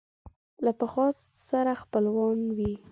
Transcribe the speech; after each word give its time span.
له 0.65 0.71
پخوا 0.79 1.07
سره 1.49 1.71
خپلوان 1.81 2.39
وي 2.57 2.73